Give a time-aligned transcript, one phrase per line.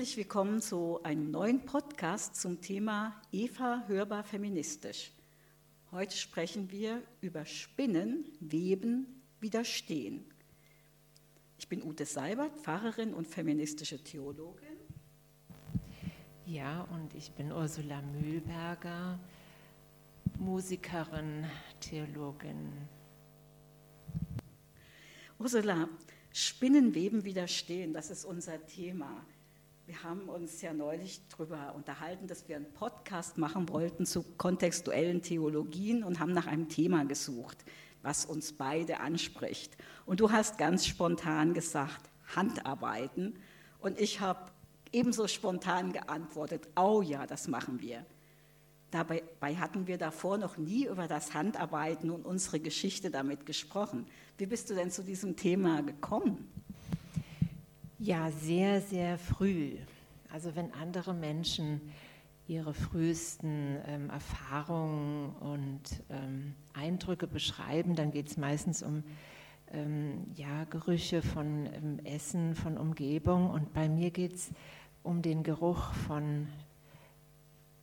[0.00, 5.12] Herzlich willkommen zu einem neuen Podcast zum Thema Eva hörbar feministisch.
[5.92, 10.24] Heute sprechen wir über Spinnen, Weben, Widerstehen.
[11.58, 14.78] Ich bin Ute Seibert, Pfarrerin und feministische Theologin.
[16.46, 19.20] Ja, und ich bin Ursula Mühlberger,
[20.38, 21.44] Musikerin,
[21.78, 22.72] Theologin.
[25.38, 25.90] Ursula,
[26.32, 29.26] Spinnen, Weben, Widerstehen, das ist unser Thema.
[29.90, 35.20] Wir haben uns ja neulich darüber unterhalten, dass wir einen Podcast machen wollten zu kontextuellen
[35.20, 37.64] Theologien und haben nach einem Thema gesucht,
[38.00, 39.76] was uns beide anspricht.
[40.06, 43.40] Und du hast ganz spontan gesagt, Handarbeiten.
[43.80, 44.52] Und ich habe
[44.92, 48.06] ebenso spontan geantwortet, oh ja, das machen wir.
[48.92, 54.06] Dabei hatten wir davor noch nie über das Handarbeiten und unsere Geschichte damit gesprochen.
[54.38, 56.59] Wie bist du denn zu diesem Thema gekommen?
[58.02, 59.76] Ja, sehr, sehr früh.
[60.32, 61.82] Also wenn andere Menschen
[62.48, 69.04] ihre frühesten ähm, Erfahrungen und ähm, Eindrücke beschreiben, dann geht es meistens um
[69.70, 73.50] ähm, ja, Gerüche von ähm, Essen, von Umgebung.
[73.50, 74.50] Und bei mir geht es
[75.02, 76.48] um den Geruch von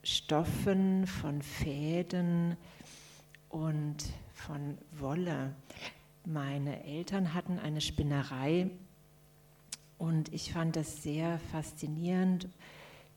[0.02, 2.58] Stoffen, von Fäden
[3.50, 3.98] und
[4.34, 5.54] von Wolle.
[6.26, 8.72] Meine Eltern hatten eine Spinnerei
[9.98, 12.48] und ich fand das sehr faszinierend.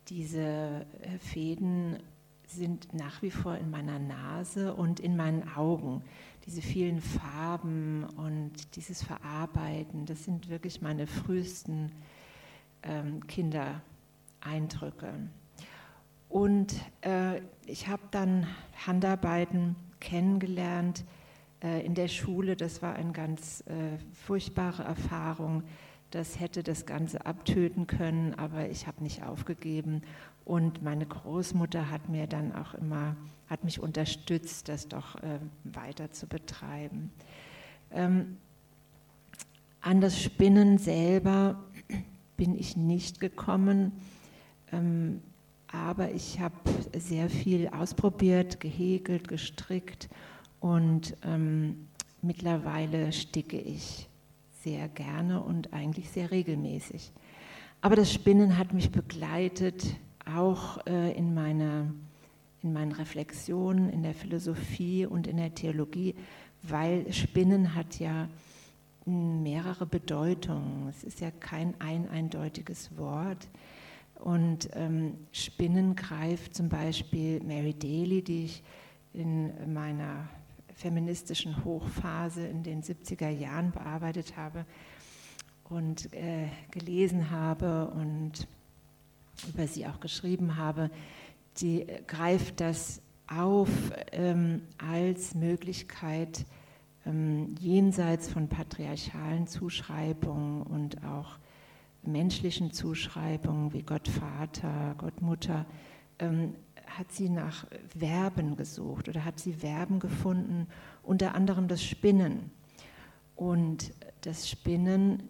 [0.09, 1.98] Diese äh, Fäden
[2.47, 6.03] sind nach wie vor in meiner Nase und in meinen Augen.
[6.47, 11.92] Diese vielen Farben und dieses Verarbeiten, das sind wirklich meine frühesten
[12.83, 15.15] ähm, Kindereindrücke.
[16.28, 18.47] Und äh, ich habe dann
[18.87, 21.05] Handarbeiten kennengelernt
[21.62, 22.56] äh, in der Schule.
[22.56, 25.62] Das war eine ganz äh, furchtbare Erfahrung
[26.10, 30.03] das hätte das Ganze abtöten können, aber ich habe nicht aufgegeben.
[30.44, 33.16] Und meine Großmutter hat mir dann auch immer,
[33.48, 37.12] hat mich unterstützt, das doch äh, weiter zu betreiben.
[37.93, 38.37] Ähm,
[39.81, 41.62] an das Spinnen selber
[42.37, 43.93] bin ich nicht gekommen,
[44.72, 45.22] ähm,
[45.69, 46.54] aber ich habe
[46.99, 50.09] sehr viel ausprobiert, gehäkelt, gestrickt
[50.59, 51.87] und ähm,
[52.22, 54.09] mittlerweile sticke ich
[54.62, 57.12] sehr gerne und eigentlich sehr regelmäßig.
[57.81, 61.93] Aber das Spinnen hat mich begleitet, auch äh, in, meiner,
[62.62, 66.15] in meinen Reflexionen, in der Philosophie und in der Theologie,
[66.62, 68.28] weil Spinnen hat ja
[69.06, 70.88] mehrere Bedeutungen.
[70.88, 73.49] Es ist ja kein ein eindeutiges Wort.
[74.16, 78.62] Und ähm, Spinnen greift zum Beispiel Mary Daly, die ich
[79.15, 80.28] in meiner
[80.81, 84.65] feministischen Hochphase in den 70er Jahren bearbeitet habe
[85.69, 88.49] und äh, gelesen habe und
[89.47, 90.91] über sie auch geschrieben habe,
[91.59, 93.69] die greift das auf
[94.13, 96.47] ähm, als Möglichkeit,
[97.05, 101.39] ähm, jenseits von patriarchalen Zuschreibungen und auch
[102.03, 105.67] menschlichen Zuschreibungen wie Gott Vater, Gott Mutter,
[106.19, 106.55] ähm,
[106.99, 107.67] hat sie nach
[107.99, 110.67] Verben gesucht oder hat sie Verben gefunden,
[111.03, 112.51] unter anderem das Spinnen.
[113.37, 113.93] Und
[114.23, 115.23] das Spinnen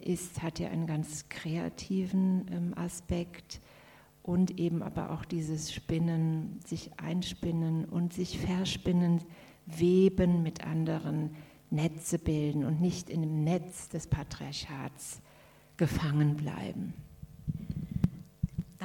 [0.00, 3.60] ist, hat ja einen ganz kreativen ähm, Aspekt
[4.22, 9.20] und eben aber auch dieses Spinnen, sich einspinnen und sich verspinnen,
[9.66, 11.30] weben mit anderen,
[11.70, 15.20] Netze bilden und nicht in dem Netz des Patriarchats
[15.76, 16.94] gefangen bleiben.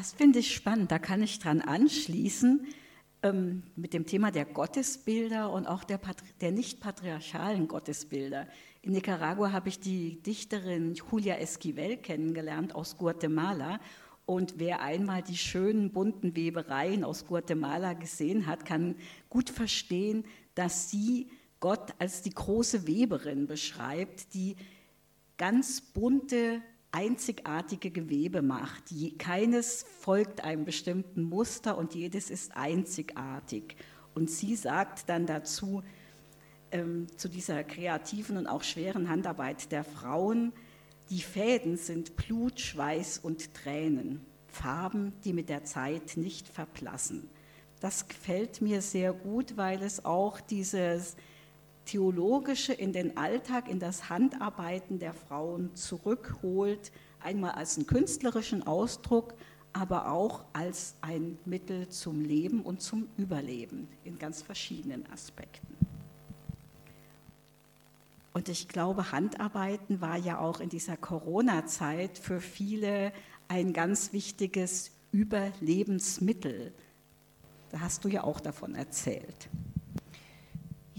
[0.01, 2.65] Das finde ich spannend, da kann ich dran anschließen
[3.21, 5.99] ähm, mit dem Thema der Gottesbilder und auch der,
[6.41, 8.47] der nicht patriarchalen Gottesbilder.
[8.81, 13.79] In Nicaragua habe ich die Dichterin Julia Esquivel kennengelernt aus Guatemala.
[14.25, 18.95] Und wer einmal die schönen bunten Webereien aus Guatemala gesehen hat, kann
[19.29, 21.29] gut verstehen, dass sie
[21.59, 24.55] Gott als die große Weberin beschreibt, die
[25.37, 28.83] ganz bunte einzigartige Gewebe macht.
[29.17, 33.75] Keines folgt einem bestimmten Muster und jedes ist einzigartig.
[34.13, 35.83] Und sie sagt dann dazu,
[36.71, 40.53] ähm, zu dieser kreativen und auch schweren Handarbeit der Frauen,
[41.09, 47.29] die Fäden sind Blut, Schweiß und Tränen, Farben, die mit der Zeit nicht verblassen.
[47.81, 51.15] Das gefällt mir sehr gut, weil es auch dieses
[51.85, 59.33] Theologische in den Alltag, in das Handarbeiten der Frauen zurückholt, einmal als einen künstlerischen Ausdruck,
[59.73, 65.75] aber auch als ein Mittel zum Leben und zum Überleben in ganz verschiedenen Aspekten.
[68.33, 73.11] Und ich glaube, Handarbeiten war ja auch in dieser Corona-Zeit für viele
[73.47, 76.73] ein ganz wichtiges Überlebensmittel.
[77.71, 79.49] Da hast du ja auch davon erzählt.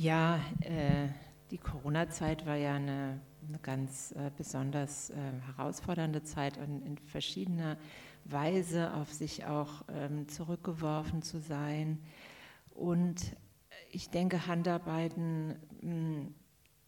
[0.02, 1.06] Ja, äh,
[1.52, 5.14] die Corona-Zeit war ja eine, eine ganz äh, besonders äh,
[5.46, 7.76] herausfordernde Zeit und in verschiedener
[8.24, 12.00] Weise auf sich auch ähm, zurückgeworfen zu sein.
[12.70, 13.36] Und
[13.92, 16.34] ich denke, Handarbeiten mh, hm,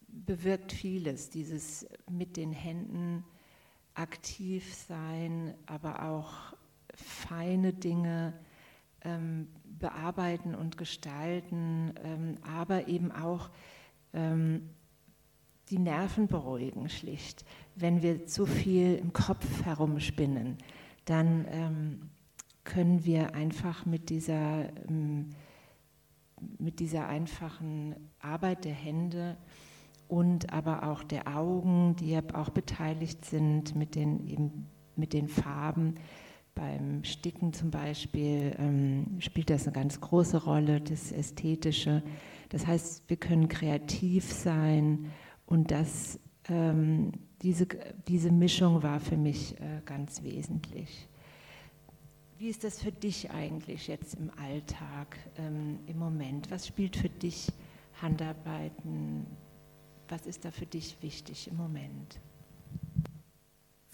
[0.09, 3.23] bewirkt vieles, dieses mit den Händen
[3.93, 6.33] aktiv sein, aber auch
[6.93, 8.33] feine Dinge
[9.03, 13.49] ähm, bearbeiten und gestalten, ähm, aber eben auch
[14.13, 14.69] ähm,
[15.69, 17.45] die Nerven beruhigen schlicht.
[17.75, 20.57] Wenn wir zu viel im Kopf herumspinnen,
[21.05, 22.09] dann ähm,
[22.63, 25.29] können wir einfach mit dieser, ähm,
[26.59, 29.37] mit dieser einfachen Arbeit der Hände
[30.07, 35.27] und aber auch der Augen, die ja auch beteiligt sind mit den, eben mit den
[35.27, 35.95] Farben.
[36.55, 42.01] Beim Sticken zum Beispiel ähm, spielt das eine ganz große Rolle, das Ästhetische.
[42.49, 45.11] Das heißt, wir können kreativ sein
[45.45, 46.17] und das,
[46.47, 47.11] ähm,
[47.41, 47.67] diese,
[48.07, 51.09] diese Mischung war für mich äh, ganz wesentlich.
[52.37, 56.51] Wie ist das für dich eigentlich jetzt im Alltag, ähm, im Moment?
[56.51, 57.51] Was spielt für dich
[58.01, 59.25] Handarbeiten,
[60.07, 62.19] was ist da für dich wichtig im Moment?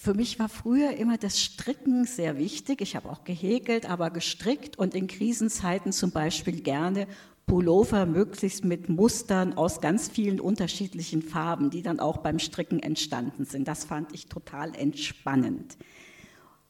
[0.04, 2.82] Für mich war früher immer das Stricken sehr wichtig.
[2.82, 7.06] Ich habe auch gehäkelt, aber gestrickt und in Krisenzeiten zum Beispiel gerne
[7.46, 13.46] Pullover möglichst mit Mustern aus ganz vielen unterschiedlichen Farben, die dann auch beim Stricken entstanden
[13.46, 13.68] sind.
[13.68, 15.78] Das fand ich total entspannend.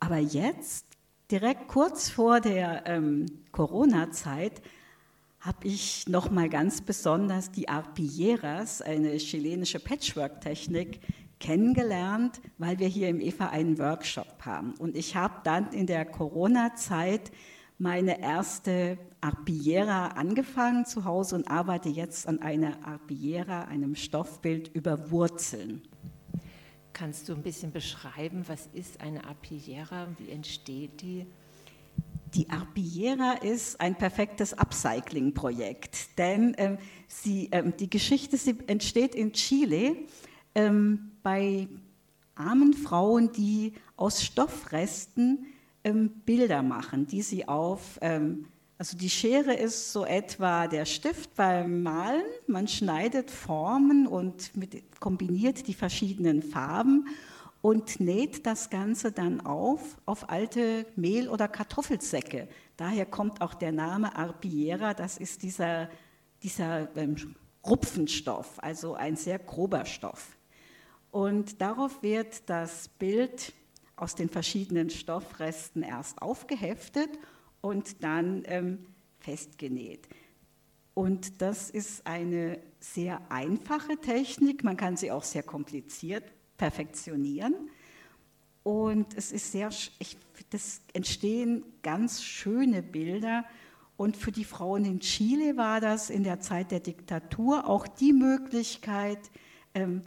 [0.02, 0.86] Aber jetzt,
[1.32, 4.62] direkt kurz vor der ähm, Corona-Zeit,
[5.40, 11.00] habe ich noch mal ganz besonders die Arpilleras, eine chilenische Patchwork-Technik,
[11.42, 14.74] kennengelernt, weil wir hier im EFA einen Workshop haben.
[14.80, 17.32] Und ich habe dann in der Corona-Zeit
[17.78, 25.12] meine erste Arpillera angefangen zu Hause und arbeite jetzt an einer Arpillera, einem Stoffbild über
[25.12, 25.82] Wurzeln.
[26.94, 31.26] Kannst du ein bisschen beschreiben, was ist eine Arpillera, wie entsteht die?
[32.36, 36.78] Die Arpillera ist ein perfektes Upcycling-Projekt, denn ähm,
[37.08, 39.98] sie, ähm, die Geschichte sie entsteht in Chile
[40.56, 41.68] ähm, bei
[42.36, 45.46] armen Frauen, die aus Stoffresten
[45.84, 48.46] ähm, Bilder machen, die sie auf, ähm,
[48.78, 55.00] also die Schere ist so etwa der Stift beim Malen, man schneidet Formen und mit,
[55.00, 57.06] kombiniert die verschiedenen Farben
[57.62, 62.48] und näht das Ganze dann auf auf alte Mehl- oder Kartoffelsäcke.
[62.76, 65.90] Daher kommt auch der Name Arpillera, das ist dieser,
[66.42, 70.38] dieser ähm, Rupfenstoff, also ein sehr grober Stoff.
[71.12, 73.54] Und darauf wird das Bild
[73.96, 77.10] aus den verschiedenen Stoffresten erst aufgeheftet
[77.60, 78.86] und dann ähm,
[79.20, 80.08] festgenäht.
[80.94, 86.24] Und das ist eine sehr einfache Technik, man kann sie auch sehr kompliziert
[86.58, 87.70] perfektionieren.
[88.64, 89.70] Und es ist sehr,
[90.00, 90.18] ich,
[90.52, 93.46] das entstehen ganz schöne Bilder.
[93.98, 98.14] Und für die Frauen in Chile war das in der Zeit der Diktatur auch die
[98.14, 99.20] Möglichkeit,
[99.74, 100.04] ähm,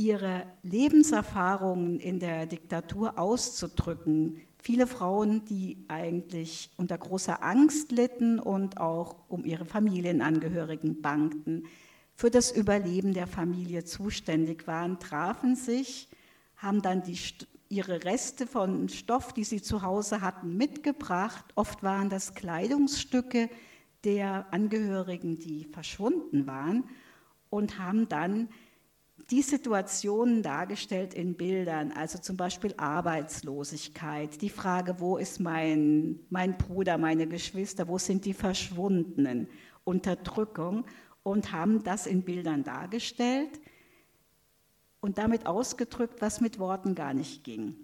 [0.00, 4.40] ihre Lebenserfahrungen in der Diktatur auszudrücken.
[4.56, 11.64] Viele Frauen, die eigentlich unter großer Angst litten und auch um ihre Familienangehörigen bangten,
[12.14, 16.08] für das Überleben der Familie zuständig waren, trafen sich,
[16.56, 17.18] haben dann die,
[17.68, 21.44] ihre Reste von Stoff, die sie zu Hause hatten, mitgebracht.
[21.56, 23.50] Oft waren das Kleidungsstücke
[24.04, 26.84] der Angehörigen, die verschwunden waren
[27.50, 28.48] und haben dann
[29.30, 36.58] die Situationen dargestellt in Bildern, also zum Beispiel Arbeitslosigkeit, die Frage, wo ist mein, mein
[36.58, 39.48] Bruder, meine Geschwister, wo sind die Verschwundenen,
[39.84, 40.84] Unterdrückung
[41.22, 43.60] und haben das in Bildern dargestellt
[45.00, 47.76] und damit ausgedrückt, was mit Worten gar nicht ging.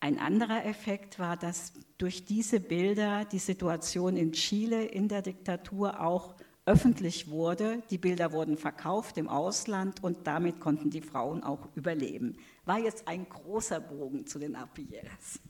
[0.00, 6.00] Ein anderer Effekt war, dass durch diese Bilder die Situation in Chile in der Diktatur
[6.00, 6.34] auch
[6.66, 7.82] öffentlich wurde.
[7.90, 12.36] Die Bilder wurden verkauft im Ausland und damit konnten die Frauen auch überleben.
[12.64, 15.40] War jetzt ein großer Bogen zu den Apieras.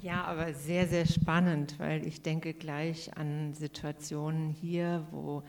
[0.00, 5.42] Ja, aber sehr, sehr spannend, weil ich denke gleich an Situationen hier, wo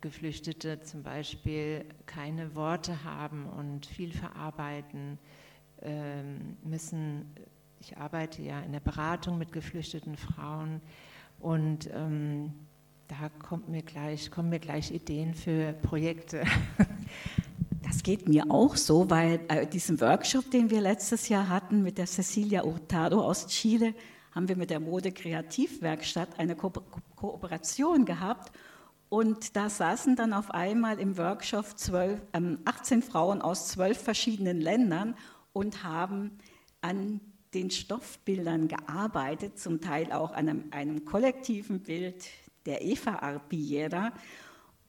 [0.00, 5.18] Geflüchtete zum Beispiel keine Worte haben und viel verarbeiten
[5.80, 7.34] ähm, müssen.
[7.80, 10.82] Ich arbeite ja in der Beratung mit geflüchteten Frauen
[11.40, 12.52] und ähm,
[13.08, 16.44] da kommt mir gleich, kommen mir gleich Ideen für Projekte.
[17.80, 21.96] Das geht mir auch so, weil äh, diesen Workshop, den wir letztes Jahr hatten mit
[21.96, 23.94] der Cecilia Hurtado aus Chile,
[24.34, 26.70] haben wir mit der Mode Kreativwerkstatt eine Ko
[27.16, 28.52] Kooperation gehabt.
[29.08, 34.60] Und da saßen dann auf einmal im Workshop 12, äh, 18 Frauen aus zwölf verschiedenen
[34.60, 35.14] Ländern
[35.54, 36.36] und haben
[36.82, 37.22] an
[37.54, 42.26] den Stoffbildern gearbeitet, zum Teil auch an einem, einem kollektiven Bild
[42.68, 44.12] der Eva Arpillera.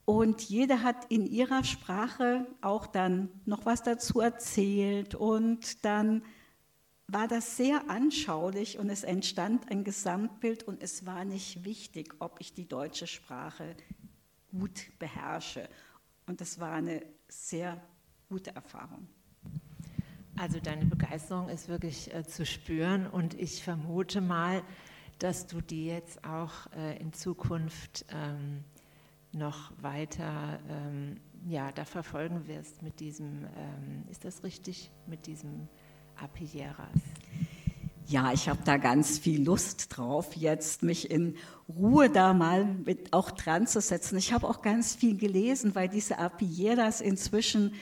[0.04, 6.22] Und jeder hat in ihrer Sprache auch dann noch was dazu erzählt und dann
[7.06, 12.40] war das sehr anschaulich und es entstand ein Gesamtbild und es war nicht wichtig, ob
[12.40, 13.76] ich die deutsche Sprache
[14.52, 15.68] gut beherrsche.
[16.26, 17.80] Und das war eine sehr
[18.28, 19.08] gute Erfahrung.
[20.36, 24.62] Also deine Begeisterung ist wirklich äh, zu spüren und ich vermute mal,
[25.20, 28.64] dass du die jetzt auch äh, in Zukunft ähm,
[29.32, 31.16] noch weiter ähm,
[31.48, 35.68] ja, da verfolgen wirst mit diesem, ähm, ist das richtig, mit diesem
[36.16, 37.00] Apieras?
[38.06, 41.36] Ja, ich habe da ganz viel Lust drauf, jetzt mich in
[41.68, 44.18] Ruhe da mal mit auch dran zu setzen.
[44.18, 47.74] Ich habe auch ganz viel gelesen, weil diese Apieras inzwischen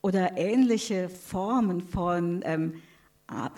[0.00, 2.74] oder ähnliche Formen von ähm,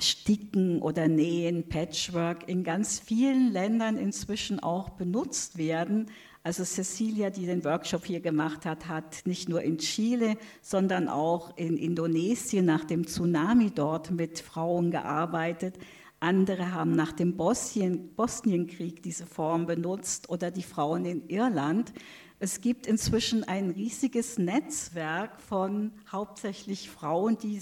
[0.02, 6.10] Sticken oder Nähen, Patchwork in ganz vielen Ländern inzwischen auch benutzt werden.
[6.42, 11.56] Also Cecilia, die den Workshop hier gemacht hat, hat nicht nur in Chile, sondern auch
[11.56, 15.78] in Indonesien nach dem Tsunami dort mit Frauen gearbeitet.
[16.20, 21.92] Andere haben nach dem Bosnien, Bosnienkrieg diese Form benutzt oder die Frauen in Irland.
[22.38, 27.60] Es gibt inzwischen ein riesiges Netzwerk von hauptsächlich Frauen, die,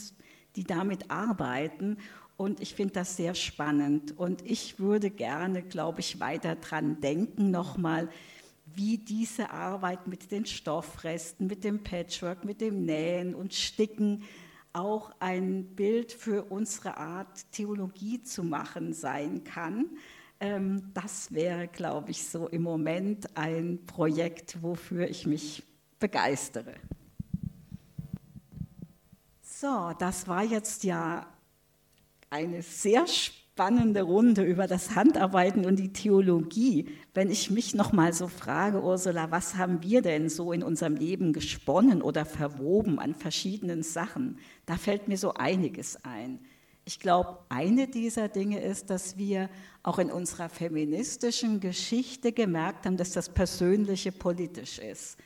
[0.56, 1.98] die damit arbeiten.
[2.36, 4.18] Und ich finde das sehr spannend.
[4.18, 8.08] Und ich würde gerne, glaube ich, weiter dran denken, nochmal,
[8.74, 14.22] wie diese Arbeit mit den Stoffresten, mit dem Patchwork, mit dem Nähen und Sticken
[14.72, 19.90] auch ein Bild für unsere Art Theologie zu machen sein kann.
[20.40, 25.62] Ähm, das wäre, glaube ich, so im Moment ein Projekt, wofür ich mich
[25.98, 26.74] begeistere.
[29.62, 31.24] So, das war jetzt ja
[32.30, 36.88] eine sehr spannende Runde über das Handarbeiten und die Theologie.
[37.14, 40.96] Wenn ich mich noch mal so frage, Ursula, was haben wir denn so in unserem
[40.96, 44.40] Leben gesponnen oder verwoben an verschiedenen Sachen?
[44.66, 46.40] Da fällt mir so einiges ein.
[46.84, 49.48] Ich glaube, eine dieser Dinge ist, dass wir
[49.84, 55.18] auch in unserer feministischen Geschichte gemerkt haben, dass das Persönliche politisch ist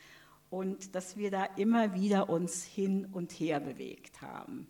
[0.49, 4.67] und dass wir da immer wieder uns hin und her bewegt haben.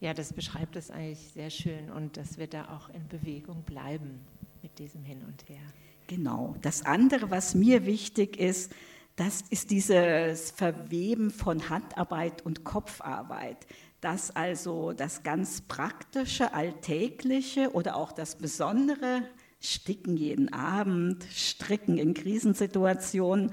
[0.00, 4.20] Ja, das beschreibt es eigentlich sehr schön und dass wir da auch in Bewegung bleiben
[4.62, 5.60] mit diesem Hin und Her.
[6.06, 6.54] Genau.
[6.62, 8.72] Das andere, was mir wichtig ist,
[9.16, 13.66] das ist dieses Verweben von Handarbeit und Kopfarbeit.
[14.00, 19.22] Dass also das ganz praktische, alltägliche oder auch das Besondere,
[19.60, 23.52] Sticken jeden Abend, Stricken in Krisensituationen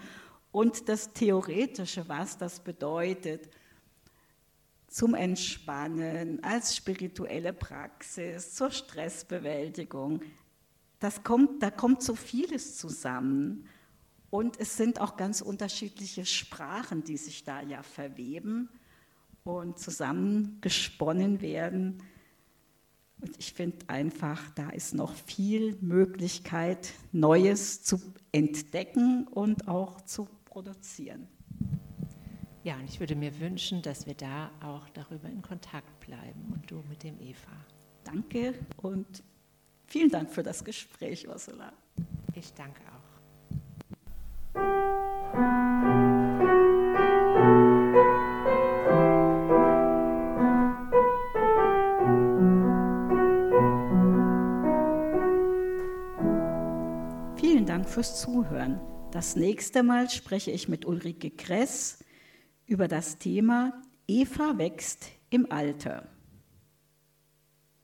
[0.55, 3.49] und das Theoretische, was das bedeutet,
[4.87, 10.21] zum Entspannen, als spirituelle Praxis, zur Stressbewältigung.
[10.99, 13.67] Das kommt, da kommt so vieles zusammen.
[14.29, 18.69] Und es sind auch ganz unterschiedliche Sprachen, die sich da ja verweben
[19.43, 22.01] und zusammengesponnen werden.
[23.19, 27.99] Und ich finde einfach, da ist noch viel Möglichkeit, Neues zu
[28.31, 31.27] entdecken und auch zu produzieren.
[32.63, 36.71] Ja, und ich würde mir wünschen, dass wir da auch darüber in Kontakt bleiben und
[36.71, 37.51] du mit dem Eva.
[38.05, 39.21] Danke und
[39.85, 41.73] vielen Dank für das Gespräch, Ursula.
[42.35, 42.95] Ich danke auch.
[57.35, 58.79] Vielen Dank fürs Zuhören.
[59.15, 62.03] Das nächste Mal spreche ich mit Ulrike Kress
[62.65, 66.09] über das Thema Eva wächst im Alter.